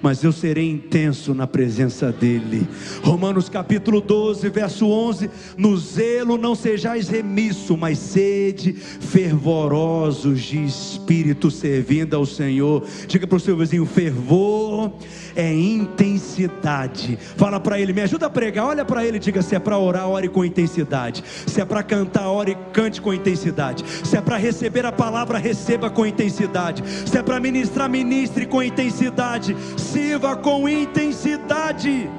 [0.05, 2.67] mas eu serei intenso na presença dEle.
[3.01, 11.49] Romanos capítulo 12, verso 11: No zelo não sejais remisso, mas sede fervorosos de espírito,
[11.49, 12.85] servindo ao Senhor.
[13.07, 14.93] Diga para o seu vizinho: fervor
[15.35, 17.17] é intensidade.
[17.35, 18.67] Fala para ele, me ajuda a pregar.
[18.67, 21.23] Olha para ele, diga se é para orar, ore com intensidade.
[21.47, 23.83] Se é para cantar, ore, cante com intensidade.
[24.03, 26.83] Se é para receber a palavra, receba com intensidade.
[27.07, 29.55] Se é para ministrar, ministre com intensidade.
[29.95, 32.09] Sirva com intensidade.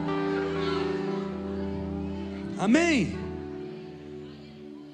[2.58, 3.18] Amém.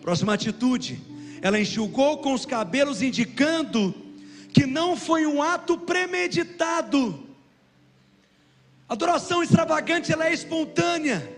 [0.00, 1.00] Próxima atitude.
[1.40, 3.94] Ela enxugou com os cabelos, indicando
[4.52, 7.24] que não foi um ato premeditado.
[8.88, 11.31] Adoração extravagante, ela é espontânea.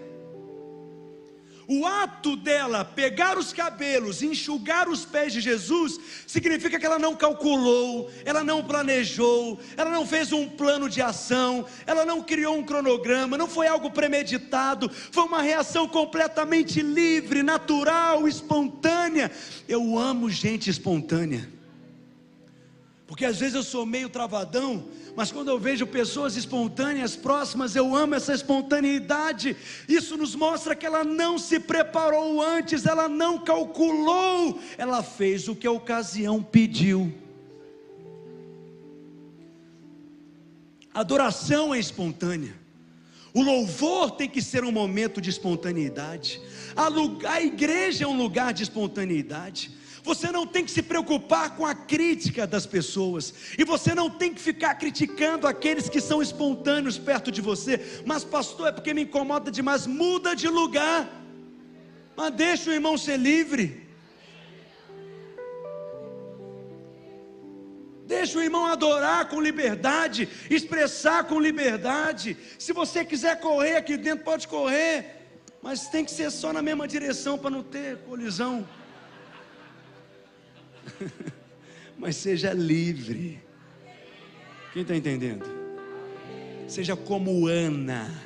[1.67, 7.17] O ato dela pegar os cabelos enxugar os pés de Jesus significa que ela não
[7.17, 12.63] calculou, ela não planejou, ela não fez um plano de ação, ela não criou um
[12.63, 19.31] cronograma, não foi algo premeditado, foi uma reação completamente livre, natural, espontânea.
[19.67, 21.49] Eu amo gente espontânea,
[23.07, 27.95] porque às vezes eu sou meio travadão mas quando eu vejo pessoas espontâneas próximas, eu
[27.95, 29.57] amo essa espontaneidade.
[29.89, 35.55] Isso nos mostra que ela não se preparou antes, ela não calculou, ela fez o
[35.55, 37.13] que a ocasião pediu.
[40.93, 42.55] Adoração é espontânea.
[43.33, 46.41] O louvor tem que ser um momento de espontaneidade.
[46.77, 49.73] A, lugar, a igreja é um lugar de espontaneidade.
[50.05, 54.35] Você não tem que se preocupar com a crítica das pessoas, e você não tem
[54.35, 58.03] que ficar criticando aqueles que são espontâneos perto de você.
[58.05, 59.87] Mas, pastor, é porque me incomoda demais.
[59.87, 61.11] Muda de lugar,
[62.15, 63.83] mas deixa o irmão ser livre.
[68.07, 72.37] Deixa o irmão adorar com liberdade, expressar com liberdade.
[72.59, 75.27] Se você quiser correr aqui dentro, pode correr,
[75.63, 78.69] mas tem que ser só na mesma direção para não ter colisão.
[81.99, 83.41] mas seja livre.
[84.73, 85.45] Quem está entendendo?
[86.67, 88.24] Seja como Ana,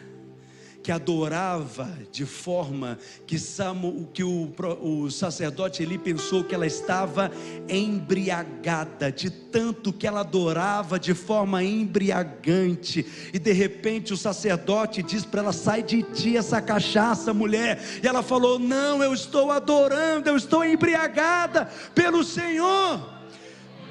[0.88, 7.30] que adorava de forma que, Samu, que o, o sacerdote ele pensou que ela estava
[7.68, 15.26] embriagada, de tanto que ela adorava de forma embriagante, e de repente o sacerdote diz
[15.26, 20.30] para ela: sai de ti essa cachaça, mulher, e ela falou: não, eu estou adorando,
[20.30, 22.98] eu estou embriagada pelo Senhor.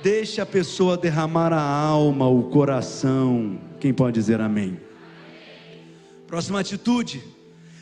[0.02, 3.60] Deixa a pessoa derramar a alma, o coração.
[3.80, 4.87] Quem pode dizer amém?
[6.28, 7.24] Próxima atitude.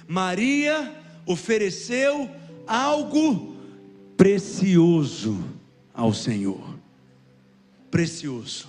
[0.08, 2.30] Maria ofereceu
[2.68, 3.58] algo
[4.16, 5.44] precioso
[5.94, 6.78] ao Senhor.
[7.90, 8.68] Precioso.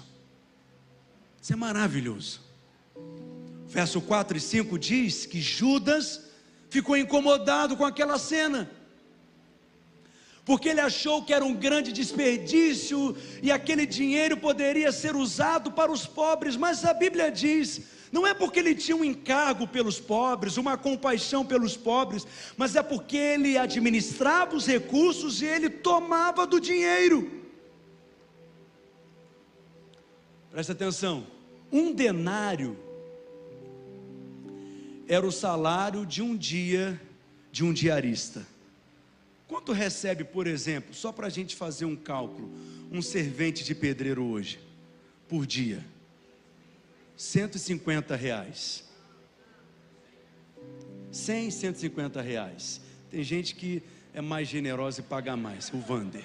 [1.40, 2.40] Isso é maravilhoso.
[3.68, 6.22] Verso 4 e 5 diz que Judas
[6.70, 8.70] ficou incomodado com aquela cena
[10.46, 15.90] porque ele achou que era um grande desperdício e aquele dinheiro poderia ser usado para
[15.90, 20.56] os pobres, mas a Bíblia diz não é porque ele tinha um encargo pelos pobres,
[20.56, 26.60] uma compaixão pelos pobres, mas é porque ele administrava os recursos e ele tomava do
[26.60, 27.30] dinheiro.
[30.50, 31.26] Presta atenção:
[31.70, 32.78] um denário
[35.08, 37.00] era o salário de um dia
[37.52, 38.46] de um diarista.
[39.48, 42.50] Quanto recebe, por exemplo, só para a gente fazer um cálculo,
[42.90, 44.58] um servente de pedreiro hoje,
[45.28, 45.84] por dia?
[47.16, 48.84] 150 reais.
[51.10, 52.80] 100, 150 reais.
[53.10, 56.24] Tem gente que é mais generosa e paga mais, o Vander.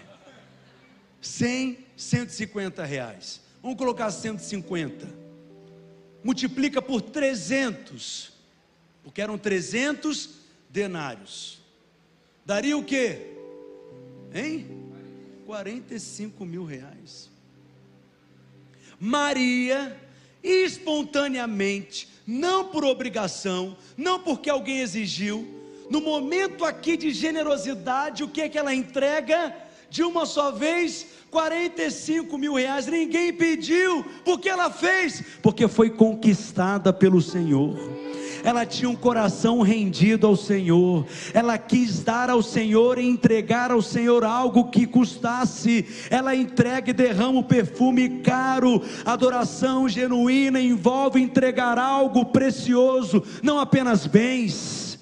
[1.21, 3.41] 100, 150 reais.
[3.61, 5.07] Vamos colocar 150.
[6.23, 8.33] Multiplica por 300,
[9.03, 10.29] porque eram 300
[10.69, 11.61] denários.
[12.45, 13.35] Daria o quê?
[14.33, 14.91] Hein?
[15.45, 17.29] 45 mil reais.
[18.99, 19.97] Maria,
[20.43, 25.47] espontaneamente, não por obrigação, não porque alguém exigiu,
[25.89, 29.53] no momento aqui de generosidade, o que é que ela entrega?
[29.89, 36.93] De uma só vez, 45 mil reais, ninguém pediu, porque ela fez, porque foi conquistada
[36.93, 37.77] pelo Senhor
[38.43, 43.81] ela tinha um coração rendido ao Senhor, ela quis dar ao Senhor e entregar ao
[43.81, 51.77] Senhor algo que custasse, ela entrega e derrama o perfume caro, adoração genuína envolve entregar
[51.77, 54.99] algo precioso, não apenas bens,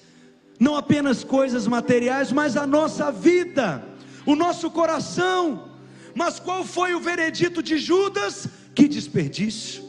[0.60, 3.84] não apenas coisas materiais, mas a nossa vida,
[4.26, 5.70] o nosso coração.
[6.14, 8.48] Mas qual foi o veredito de Judas?
[8.76, 9.84] Que desperdício!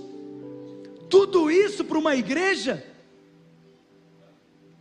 [1.09, 2.85] Tudo isso para uma igreja?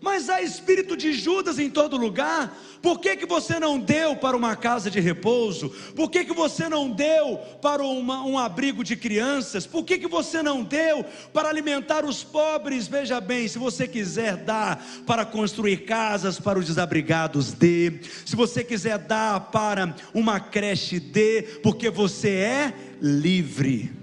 [0.01, 2.57] Mas há espírito de Judas em todo lugar.
[2.81, 5.69] Por que, que você não deu para uma casa de repouso?
[5.93, 9.67] Por que, que você não deu para uma, um abrigo de crianças?
[9.67, 12.87] Por que, que você não deu para alimentar os pobres?
[12.87, 17.99] Veja bem, se você quiser dar para construir casas para os desabrigados, dê.
[18.25, 23.98] Se você quiser dar para uma creche, dê, porque você é livre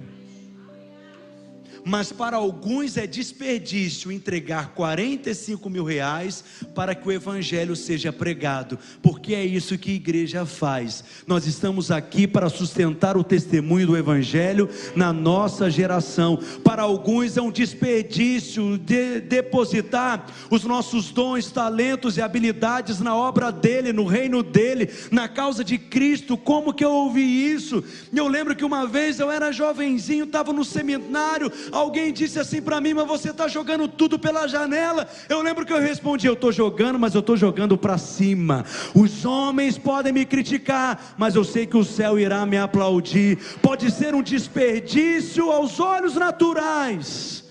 [1.86, 6.42] mas para alguns é desperdício entregar 45 mil reais
[6.74, 11.04] para que o evangelho seja pregado, porque é isso que a igreja faz.
[11.28, 16.40] Nós estamos aqui para sustentar o testemunho do evangelho na nossa geração.
[16.64, 23.52] Para alguns é um desperdício de depositar os nossos dons, talentos e habilidades na obra
[23.52, 26.36] dele, no reino dele, na causa de Cristo.
[26.36, 27.84] Como que eu ouvi isso?
[28.12, 32.80] Eu lembro que uma vez eu era jovenzinho, estava no seminário, Alguém disse assim para
[32.80, 35.06] mim, mas você está jogando tudo pela janela.
[35.28, 38.64] Eu lembro que eu respondi: eu estou jogando, mas eu estou jogando para cima.
[38.94, 43.36] Os homens podem me criticar, mas eu sei que o céu irá me aplaudir.
[43.60, 47.44] Pode ser um desperdício aos olhos naturais.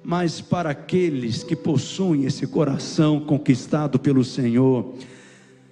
[0.00, 4.94] Mas para aqueles que possuem esse coração conquistado pelo Senhor,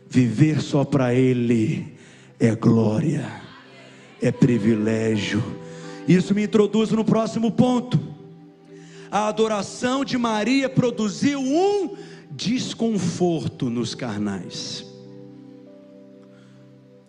[0.08, 1.94] viver só para Ele
[2.40, 3.24] é glória,
[4.20, 5.63] é privilégio
[6.06, 7.98] isso me introduz no próximo ponto.
[9.10, 11.96] A adoração de Maria produziu um
[12.30, 14.84] desconforto nos carnais.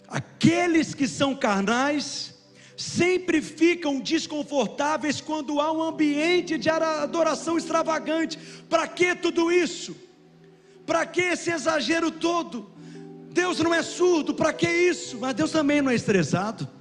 [0.07, 2.35] Aqueles que são carnais
[2.77, 8.37] sempre ficam desconfortáveis quando há um ambiente de adoração extravagante.
[8.69, 9.95] Para que tudo isso?
[10.85, 12.69] Para que esse exagero todo?
[13.31, 15.17] Deus não é surdo, para que isso?
[15.19, 16.74] Mas Deus também não é estressado.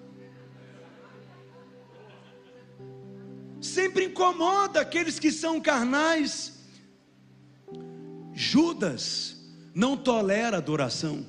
[3.85, 6.55] Sempre incomoda aqueles que são carnais.
[8.33, 9.37] Judas
[9.75, 11.27] não tolera adoração.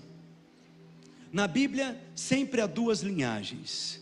[1.34, 4.02] Na Bíblia sempre há duas linhagens: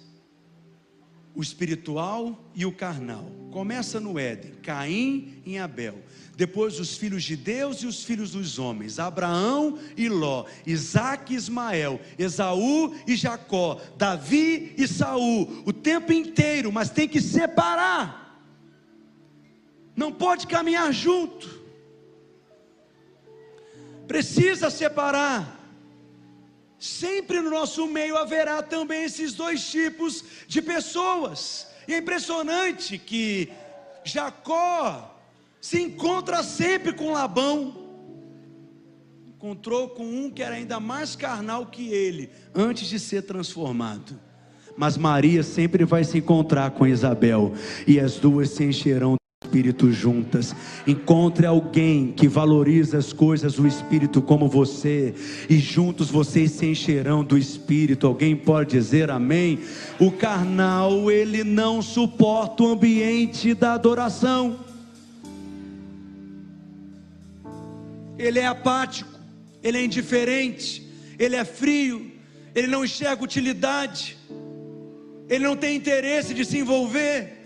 [1.34, 3.26] o espiritual e o carnal.
[3.52, 6.04] Começa no Éden, Caim e Abel.
[6.36, 11.36] Depois os filhos de Deus e os filhos dos homens, Abraão e Ló, Isaac e
[11.36, 18.23] Ismael, Esaú e Jacó, Davi e Saul, o tempo inteiro, mas tem que separar
[19.96, 21.62] não pode caminhar junto,
[24.08, 25.62] precisa separar.
[26.80, 31.68] Sempre no nosso meio haverá também esses dois tipos de pessoas.
[31.88, 33.50] E é impressionante que
[34.04, 35.18] Jacó
[35.62, 37.74] se encontra sempre com Labão.
[39.26, 44.20] Encontrou com um que era ainda mais carnal que ele, antes de ser transformado.
[44.76, 47.54] Mas Maria sempre vai se encontrar com Isabel,
[47.86, 50.56] e as duas se encherão Espírito juntas.
[50.88, 55.14] Encontre alguém que valoriza as coisas do Espírito como você,
[55.50, 58.08] e juntos vocês se encherão do Espírito.
[58.08, 59.60] Alguém pode dizer amém?
[60.00, 64.60] O carnal, ele não suporta o ambiente da adoração,
[68.18, 69.20] ele é apático,
[69.62, 70.88] ele é indiferente,
[71.20, 72.12] ele é frio,
[72.56, 74.18] ele não enxerga utilidade,
[75.30, 77.43] ele não tem interesse de se envolver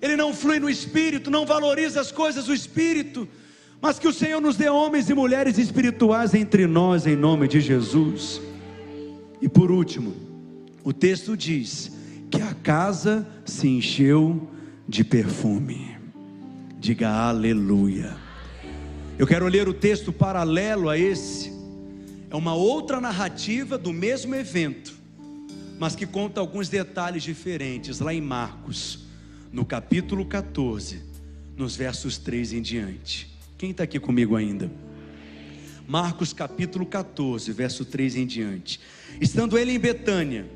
[0.00, 3.28] ele não flui no espírito, não valoriza as coisas do espírito,
[3.80, 7.60] mas que o Senhor nos dê homens e mulheres espirituais entre nós, em nome de
[7.60, 8.40] Jesus.
[9.40, 10.14] E por último,
[10.84, 11.92] o texto diz
[12.30, 14.48] que a casa se encheu
[14.88, 15.96] de perfume.
[16.78, 18.16] Diga aleluia.
[19.18, 21.52] Eu quero ler o texto paralelo a esse.
[22.30, 24.94] É uma outra narrativa do mesmo evento,
[25.78, 29.07] mas que conta alguns detalhes diferentes, lá em Marcos
[29.52, 31.00] no capítulo 14,
[31.56, 33.28] nos versos 3 em diante.
[33.56, 34.70] Quem está aqui comigo ainda?
[35.86, 38.78] Marcos capítulo 14, verso 3 em diante.
[39.20, 40.46] Estando ele em Betânia,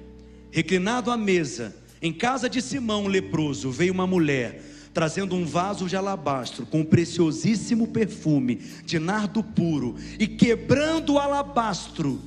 [0.51, 4.63] reclinado à mesa, em casa de Simão leproso, veio uma mulher,
[4.93, 11.19] trazendo um vaso de alabastro com um preciosíssimo perfume de nardo puro, e quebrando o
[11.19, 12.21] alabastro,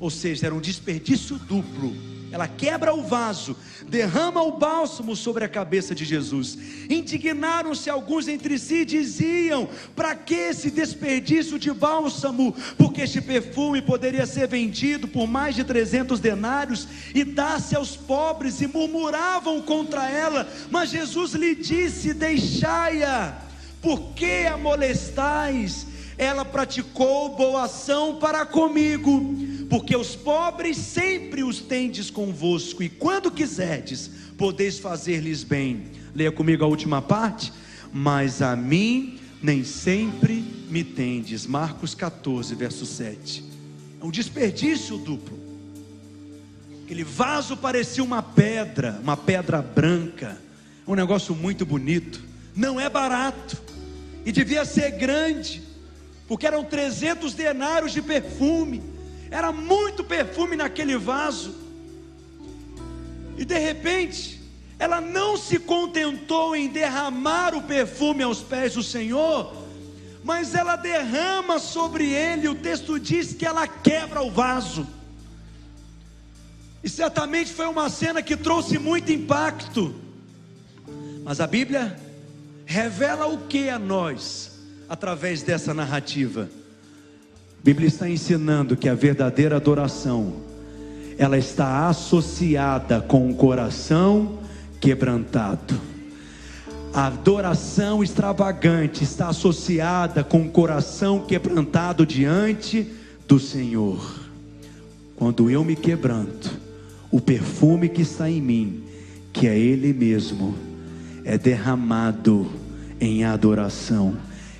[0.00, 3.56] ou seja, era um desperdício duplo ela quebra o vaso,
[3.88, 6.58] derrama o bálsamo sobre a cabeça de Jesus.
[6.90, 12.54] Indignaram-se alguns entre si diziam: Para que esse desperdício de bálsamo?
[12.76, 18.60] Porque este perfume poderia ser vendido por mais de 300 denários e dar-se aos pobres,
[18.60, 20.46] e murmuravam contra ela.
[20.70, 23.38] Mas Jesus lhe disse: Deixai-a,
[23.80, 25.86] por que a molestais?
[26.18, 29.36] ela praticou boa ação para comigo,
[29.68, 35.84] porque os pobres sempre os tendes convosco, e quando quiserdes, podeis fazer-lhes bem.
[36.14, 37.52] Leia comigo a última parte.
[37.92, 41.46] Mas a mim nem sempre me tendes.
[41.46, 43.44] Marcos 14, verso 7.
[44.00, 45.38] É um desperdício duplo.
[46.84, 50.40] Aquele vaso parecia uma pedra, uma pedra branca,
[50.86, 52.22] um negócio muito bonito.
[52.54, 53.60] Não é barato
[54.24, 55.62] e devia ser grande,
[56.26, 58.82] porque eram 300 denários de perfume.
[59.30, 61.54] Era muito perfume naquele vaso.
[63.36, 64.40] E de repente,
[64.78, 69.52] ela não se contentou em derramar o perfume aos pés do Senhor,
[70.24, 72.48] mas ela derrama sobre ele.
[72.48, 74.86] O texto diz que ela quebra o vaso.
[76.82, 79.94] E certamente foi uma cena que trouxe muito impacto.
[81.24, 81.98] Mas a Bíblia
[82.64, 84.52] revela o que a nós
[84.88, 86.48] através dessa narrativa?
[87.58, 90.32] A Bíblia está ensinando que a verdadeira adoração
[91.18, 94.38] ela está associada com o coração
[94.80, 95.74] quebrantado.
[96.94, 102.86] A adoração extravagante está associada com o coração quebrantado diante
[103.26, 104.20] do Senhor.
[105.16, 106.56] Quando eu me quebranto,
[107.10, 108.84] o perfume que está em mim,
[109.32, 110.54] que é Ele mesmo,
[111.24, 112.48] é derramado
[113.00, 114.16] em adoração,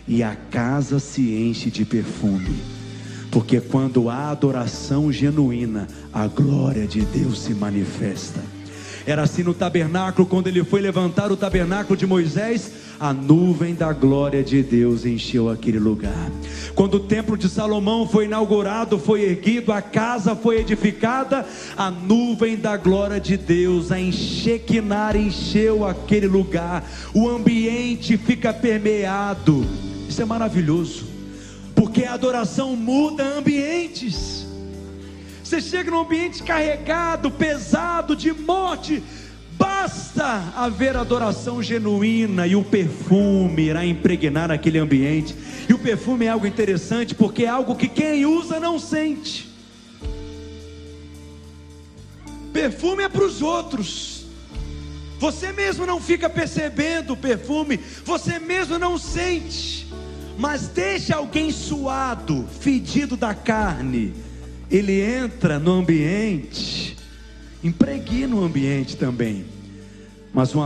[0.07, 2.78] e a casa se enche de perfume.
[3.31, 8.41] Porque quando há adoração genuína, a glória de Deus se manifesta.
[9.07, 12.71] Era assim no tabernáculo, quando ele foi levantar o tabernáculo de Moisés,
[13.01, 16.31] a nuvem da glória de Deus encheu aquele lugar.
[16.75, 22.57] Quando o templo de Salomão foi inaugurado, foi erguido, a casa foi edificada, a nuvem
[22.57, 26.85] da glória de Deus, a enxequinar, encheu aquele lugar.
[27.15, 29.65] O ambiente fica permeado.
[30.09, 31.07] Isso é maravilhoso,
[31.79, 34.45] porque a adoração muda ambientes.
[35.45, 39.01] Você chega num ambiente carregado, pesado, de morte.
[39.53, 45.37] Basta haver adoração genuína e o perfume irá impregnar aquele ambiente.
[45.69, 49.49] E o perfume é algo interessante porque é algo que quem usa não sente.
[52.53, 54.27] Perfume é para os outros.
[55.21, 59.88] Você mesmo não fica percebendo o perfume, você mesmo não sente.
[60.39, 64.15] Mas deixa alguém suado, fedido da carne
[64.71, 66.97] ele entra no ambiente,
[67.65, 69.47] impregna o ambiente também.
[70.33, 70.63] Mas um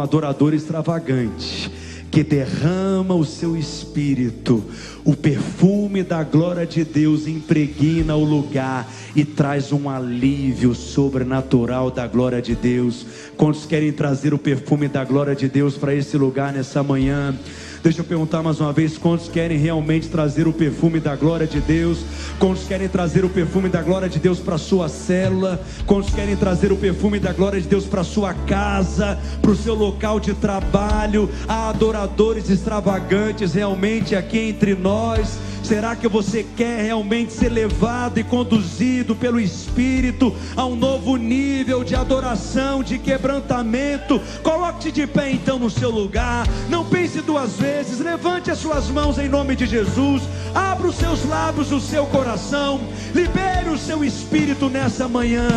[0.00, 1.70] adorador, extravagante,
[2.10, 4.62] que derrama o seu espírito,
[5.04, 12.06] o perfume da glória de Deus impregna o lugar e traz um alívio sobrenatural da
[12.06, 13.06] glória de Deus.
[13.36, 17.38] Quantos querem trazer o perfume da glória de Deus para esse lugar nessa manhã?
[17.82, 21.60] Deixa eu perguntar mais uma vez: quantos querem realmente trazer o perfume da glória de
[21.60, 22.04] Deus?
[22.38, 25.60] Quantos querem trazer o perfume da glória de Deus para sua célula?
[25.84, 29.74] Quantos querem trazer o perfume da glória de Deus para sua casa, para o seu
[29.74, 31.28] local de trabalho?
[31.48, 35.38] Há adoradores extravagantes realmente aqui entre nós.
[35.72, 41.82] Será que você quer realmente ser levado e conduzido pelo Espírito a um novo nível
[41.82, 44.20] de adoração, de quebrantamento?
[44.42, 46.46] Coloque-se de pé então no seu lugar.
[46.68, 48.00] Não pense duas vezes.
[48.00, 50.24] Levante as suas mãos em nome de Jesus.
[50.54, 52.78] Abra os seus lábios, o seu coração.
[53.14, 55.48] Libere o seu espírito nessa manhã,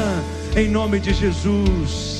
[0.56, 2.15] em nome de Jesus.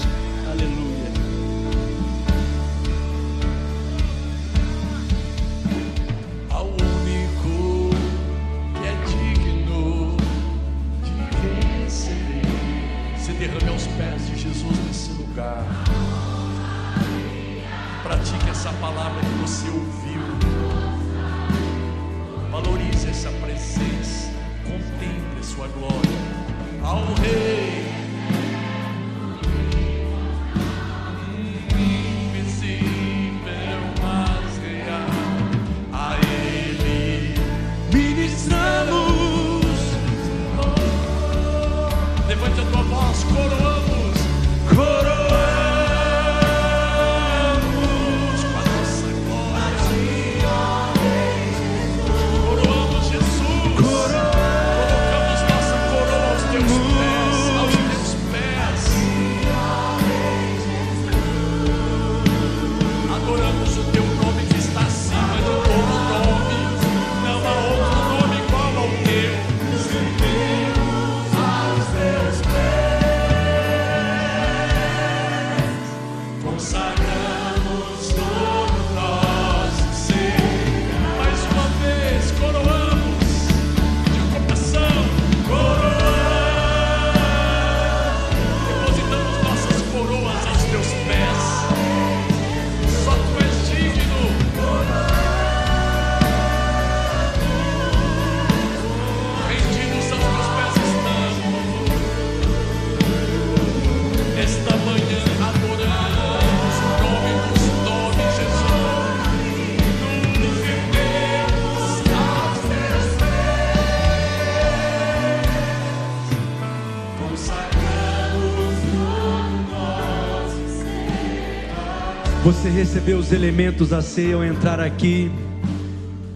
[122.76, 125.32] Você recebeu os elementos da ceia ao entrar aqui.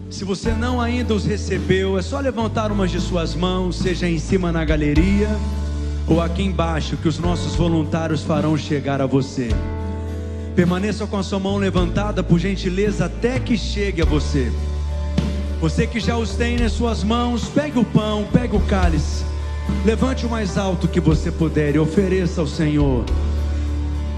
[0.08, 4.18] Se você não ainda os recebeu, é só levantar umas de suas mãos, seja em
[4.18, 5.28] cima na galeria
[6.08, 9.50] ou aqui embaixo, que os nossos voluntários farão chegar a você.
[10.56, 14.50] Permaneça com a sua mão levantada, por gentileza, até que chegue a você.
[15.60, 19.26] Você que já os tem nas suas mãos, pegue o pão, pegue o cálice,
[19.84, 23.04] levante o mais alto que você puder e ofereça ao Senhor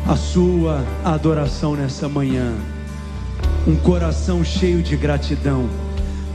[0.06, 2.54] a sua adoração nessa manhã.
[3.66, 5.68] Um coração cheio de gratidão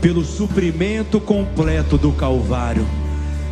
[0.00, 2.86] pelo suprimento completo do Calvário,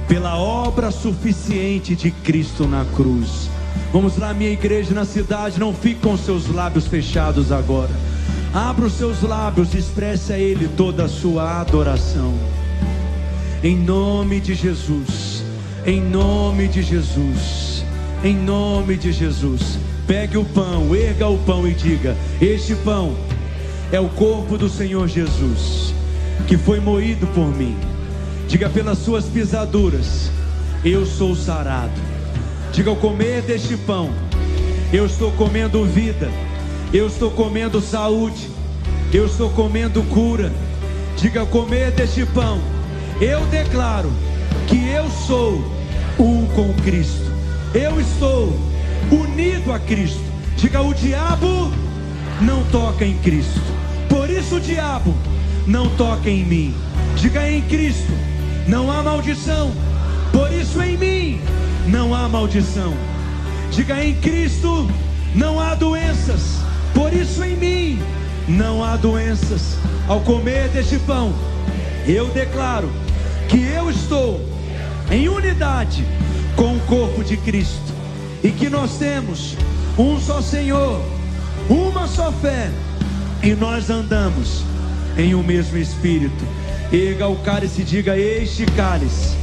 [0.08, 3.50] pela obra suficiente de Cristo na cruz.
[3.92, 7.90] Vamos lá, minha igreja na cidade, não fique com seus lábios fechados agora.
[8.54, 12.32] Abra os seus lábios e expresse a Ele toda a sua adoração.
[13.62, 15.44] Em nome de Jesus,
[15.84, 17.84] em nome de Jesus,
[18.24, 19.78] em nome de Jesus.
[20.06, 23.16] Pegue o pão, erga o pão e diga: Este pão
[23.90, 25.92] é o corpo do Senhor Jesus,
[26.46, 27.76] que foi moído por mim.
[28.46, 30.30] Diga pelas suas pisaduras:
[30.84, 32.00] Eu sou sarado.
[32.72, 34.10] Diga ao comer deste pão:
[34.92, 36.30] Eu estou comendo vida.
[36.94, 38.48] Eu estou comendo saúde.
[39.12, 40.52] Eu estou comendo cura.
[41.16, 42.60] Diga ao comer deste pão:
[43.20, 44.12] Eu declaro
[44.68, 45.60] que eu sou
[46.16, 47.26] um com Cristo.
[47.74, 48.56] Eu estou
[49.10, 50.22] unido a Cristo.
[50.56, 51.72] Diga: o diabo
[52.40, 53.60] não toca em Cristo.
[54.08, 55.14] Por isso o diabo
[55.66, 56.74] não toca em mim.
[57.16, 58.12] Diga em Cristo:
[58.66, 59.72] não há maldição.
[60.32, 61.40] Por isso em mim
[61.86, 62.94] não há maldição.
[63.70, 64.88] Diga em Cristo:
[65.34, 66.60] não há doenças.
[66.94, 68.02] Por isso em mim
[68.48, 69.76] não há doenças.
[70.08, 71.34] Ao comer deste pão,
[72.06, 72.90] eu declaro
[73.48, 74.40] que eu estou
[75.10, 76.04] em unidade
[76.54, 77.95] com o corpo de Cristo
[78.46, 79.56] e que nós temos
[79.98, 81.02] um só Senhor,
[81.68, 82.70] uma só fé,
[83.42, 84.62] e nós andamos
[85.18, 86.46] em um mesmo Espírito.
[86.92, 89.36] Erga o cálice e diga: Este cálice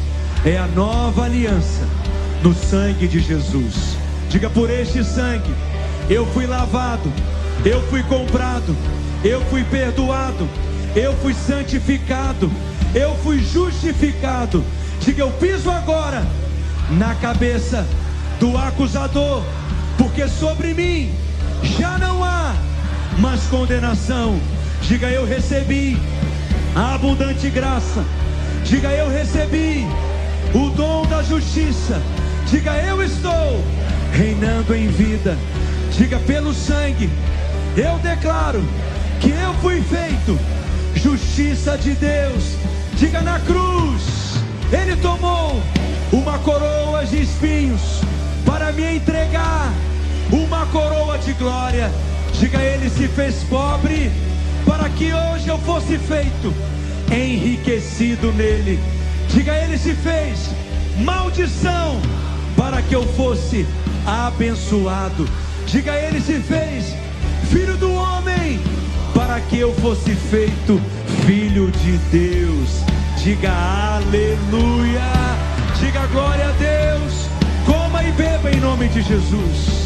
[0.46, 1.86] é a nova aliança
[2.42, 3.98] no sangue de Jesus.
[4.30, 5.54] Diga por este sangue,
[6.10, 7.12] eu fui lavado,
[7.66, 8.74] eu fui comprado,
[9.22, 10.48] eu fui perdoado,
[10.96, 12.50] eu fui santificado,
[12.96, 14.64] eu fui justificado.
[15.02, 16.26] Diga, eu piso agora
[16.92, 17.86] na cabeça
[18.44, 19.42] do acusador,
[19.98, 21.14] porque sobre mim
[21.80, 22.54] já não há
[23.18, 24.38] mais condenação.
[24.82, 25.98] Diga eu recebi
[26.76, 28.04] a abundante graça.
[28.66, 29.88] Diga eu recebi
[30.54, 32.02] o dom da justiça.
[32.52, 33.64] Diga eu estou
[34.12, 35.38] reinando em vida.
[35.98, 37.10] Diga pelo sangue.
[37.78, 38.62] Eu declaro
[39.22, 40.38] que eu fui feito
[40.96, 42.58] justiça de Deus.
[42.98, 44.04] Diga na cruz.
[44.70, 45.64] Ele tomou
[46.12, 48.04] uma coroa de espinhos
[48.46, 49.72] para me entregar
[50.32, 51.92] uma coroa de glória.
[52.40, 54.12] Diga, ele se fez pobre
[54.66, 56.54] para que hoje eu fosse feito
[57.12, 58.80] enriquecido nele.
[59.30, 60.50] Diga, ele se fez
[61.04, 62.00] maldição
[62.56, 63.66] para que eu fosse
[64.06, 65.28] abençoado.
[65.68, 66.96] Diga, ele se fez
[67.50, 68.60] filho do homem
[69.14, 70.82] para que eu fosse feito
[71.26, 72.70] filho de Deus.
[73.24, 75.02] Diga aleluia.
[75.80, 76.93] Diga glória a Deus.
[78.06, 79.83] E beba em nome de Jesus.